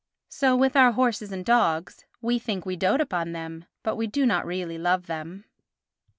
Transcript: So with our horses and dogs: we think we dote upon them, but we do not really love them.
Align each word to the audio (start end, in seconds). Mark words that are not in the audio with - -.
So 0.29 0.55
with 0.55 0.75
our 0.75 0.93
horses 0.93 1.31
and 1.31 1.45
dogs: 1.45 2.05
we 2.23 2.39
think 2.39 2.65
we 2.65 2.75
dote 2.75 3.01
upon 3.01 3.33
them, 3.33 3.65
but 3.83 3.97
we 3.97 4.07
do 4.07 4.25
not 4.25 4.47
really 4.47 4.79
love 4.79 5.05
them. 5.05 5.45